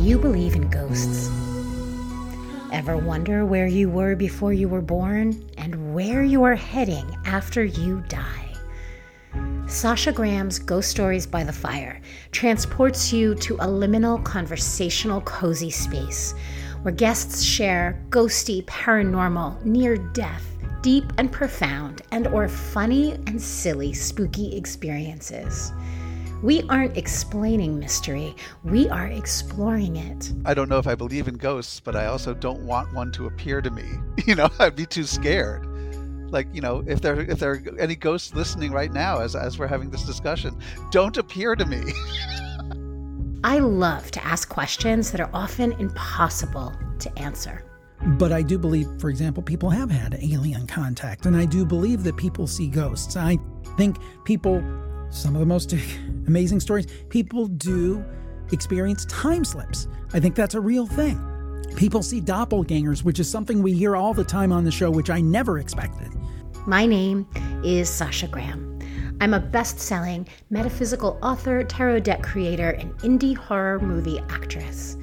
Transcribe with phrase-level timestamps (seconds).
[0.00, 1.28] you believe in ghosts?
[2.72, 7.62] Ever wonder where you were before you were born and where you are heading after
[7.62, 8.54] you die?
[9.66, 12.00] Sasha Graham's Ghost Stories by the Fire
[12.32, 16.34] transports you to a liminal, conversational, cozy space
[16.80, 20.46] where guests share ghosty, paranormal, near death,
[20.80, 25.72] deep and profound, and or funny and silly spooky experiences.
[26.42, 30.32] We aren't explaining mystery, we are exploring it.
[30.46, 33.26] I don't know if I believe in ghosts, but I also don't want one to
[33.26, 33.84] appear to me.
[34.26, 35.66] You know, I'd be too scared.
[36.30, 39.58] Like, you know, if there if there are any ghosts listening right now as as
[39.58, 40.56] we're having this discussion,
[40.90, 41.82] don't appear to me.
[43.44, 47.64] I love to ask questions that are often impossible to answer.
[48.18, 52.02] But I do believe, for example, people have had alien contact, and I do believe
[52.04, 53.16] that people see ghosts.
[53.16, 53.38] I
[53.76, 54.62] think people
[55.10, 55.72] some of the most
[56.26, 58.04] amazing stories, people do
[58.52, 59.88] experience time slips.
[60.12, 61.26] I think that's a real thing.
[61.76, 65.10] People see doppelgangers, which is something we hear all the time on the show, which
[65.10, 66.08] I never expected.
[66.66, 67.26] My name
[67.64, 68.69] is Sasha Graham.
[69.22, 74.96] I'm a best selling metaphysical author, tarot deck creator, and indie horror movie actress.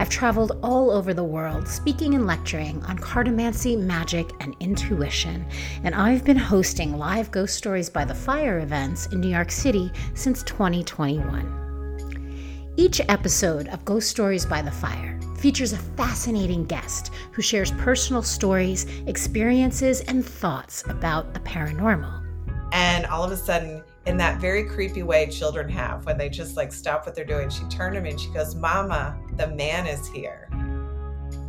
[0.00, 5.46] I've traveled all over the world speaking and lecturing on cartomancy, magic, and intuition,
[5.84, 9.92] and I've been hosting live Ghost Stories by the Fire events in New York City
[10.14, 12.74] since 2021.
[12.76, 18.22] Each episode of Ghost Stories by the Fire features a fascinating guest who shares personal
[18.22, 22.29] stories, experiences, and thoughts about the paranormal.
[22.72, 26.56] And all of a sudden, in that very creepy way children have when they just
[26.56, 29.86] like stop what they're doing, she turned to me and she goes, Mama, the man
[29.86, 30.48] is here.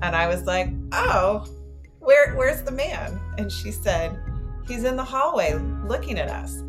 [0.01, 1.45] And I was like, Oh,
[1.99, 3.19] where where's the man?
[3.37, 4.19] And she said,
[4.67, 5.53] He's in the hallway
[5.85, 6.63] looking at us.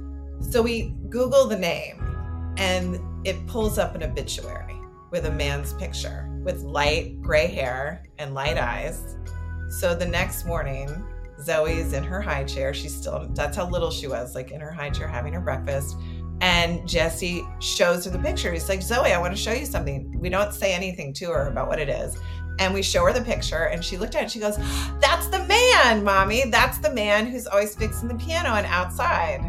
[0.50, 4.76] So we Google the name and it pulls up an obituary
[5.10, 9.16] with a man's picture with light gray hair and light eyes.
[9.78, 10.88] So the next morning,
[11.44, 12.72] Zoe's in her high chair.
[12.74, 15.96] She's still, that's how little she was, like in her high chair having her breakfast.
[16.40, 18.52] And Jesse shows her the picture.
[18.52, 20.18] He's like, Zoe, I want to show you something.
[20.18, 22.16] We don't say anything to her about what it is.
[22.58, 24.56] And we show her the picture, and she looked at it and she goes,
[25.00, 26.44] That's the man, mommy.
[26.50, 29.40] That's the man who's always fixing the piano and outside.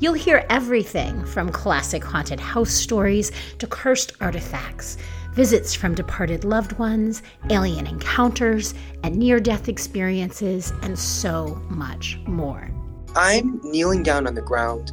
[0.00, 4.96] You'll hear everything from classic haunted house stories to cursed artifacts
[5.32, 12.70] visits from departed loved ones, alien encounters, and near death experiences, and so much more.
[13.16, 14.92] I'm kneeling down on the ground,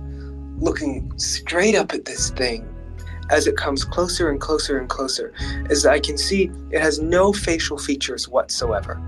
[0.62, 2.68] looking straight up at this thing
[3.30, 5.34] as it comes closer and closer and closer,
[5.70, 9.02] as I can see it has no facial features whatsoever.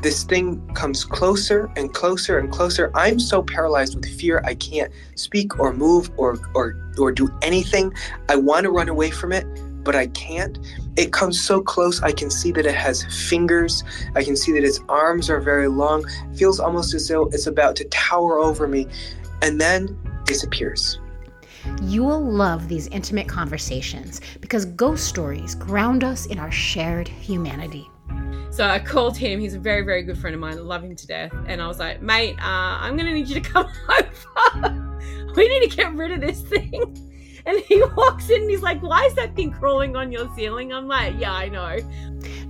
[0.00, 2.90] This thing comes closer and closer and closer.
[2.94, 7.92] I'm so paralyzed with fear I can't speak or move or or or do anything.
[8.28, 9.46] I want to run away from it,
[9.84, 10.58] but I can't.
[10.96, 13.84] It comes so close, I can see that it has fingers.
[14.14, 16.04] I can see that its arms are very long.
[16.30, 18.86] It feels almost as though it's about to tower over me
[19.42, 20.98] and then disappears.
[21.82, 27.88] You will love these intimate conversations because ghost stories ground us in our shared humanity.
[28.50, 29.40] So I called him.
[29.40, 30.58] He's a very, very good friend of mine.
[30.58, 31.32] I love him to death.
[31.46, 34.98] And I was like, mate, uh, I'm going to need you to come over.
[35.34, 37.13] we need to get rid of this thing.
[37.46, 40.72] And he walks in and he's like, Why is that thing crawling on your ceiling?
[40.72, 41.78] I'm like, Yeah, I know.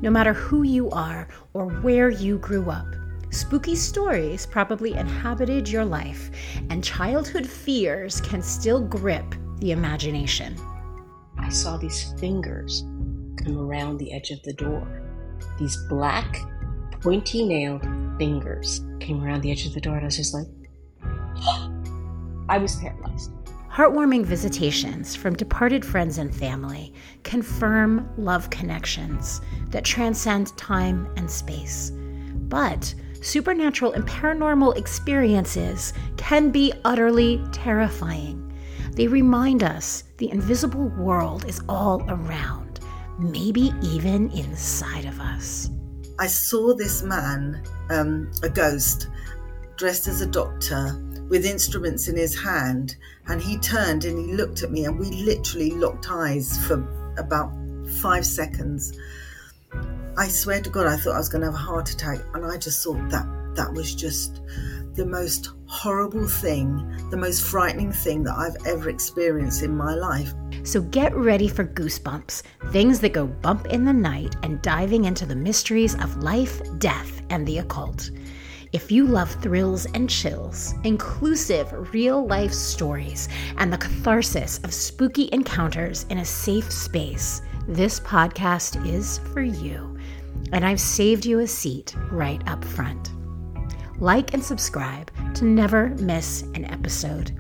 [0.01, 2.87] No matter who you are or where you grew up,
[3.31, 6.31] spooky stories probably inhabited your life,
[6.71, 10.57] and childhood fears can still grip the imagination.
[11.39, 12.85] I saw these fingers
[13.43, 14.87] come around the edge of the door.
[15.59, 16.39] These black,
[17.01, 17.83] pointy nailed
[18.19, 20.47] fingers came around the edge of the door, and I was just like,
[22.49, 23.31] I was paralyzed.
[23.75, 26.95] Heartwarming visitations from departed friends and family
[27.25, 29.41] confirm love connections
[29.71, 31.91] that transcend time and space.
[32.35, 38.57] But supernatural and paranormal experiences can be utterly terrifying.
[38.93, 42.79] They remind us the invisible world is all around,
[43.19, 45.69] maybe even inside of us.
[46.21, 47.61] I saw this man,
[47.91, 49.09] um, a ghost,
[49.77, 50.97] dressed as a doctor
[51.29, 52.97] with instruments in his hand.
[53.27, 56.85] And he turned and he looked at me, and we literally locked eyes for
[57.19, 57.53] about
[58.03, 58.99] five seconds.
[60.17, 62.21] I swear to God, I thought I was going to have a heart attack.
[62.35, 63.27] And I just thought that
[63.57, 64.41] that was just
[64.95, 66.77] the most horrible thing,
[67.11, 70.33] the most frightening thing that I've ever experienced in my life.
[70.63, 75.27] So get ready for goosebumps, things that go bump in the night, and diving into
[75.27, 78.11] the mysteries of life, death, and the occult.
[78.75, 83.29] If you love thrills and chills, inclusive real life stories,
[83.59, 89.97] and the catharsis of spooky encounters in a safe space, this podcast is for you.
[90.53, 93.13] and I've saved you a seat right up front.
[94.01, 97.31] Like and subscribe to never miss an episode.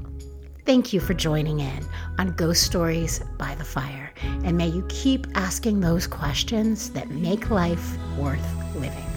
[0.65, 1.85] Thank you for joining in
[2.17, 4.15] on Ghost Stories by the Fire,
[4.45, 9.13] and may you keep asking those questions that make life worth living.